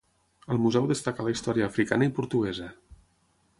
Al 0.55 0.59
museu 0.63 0.87
destaca 0.91 1.27
la 1.27 1.35
història 1.35 1.69
africana 1.73 2.07
i 2.09 2.13
portuguesa. 2.21 2.73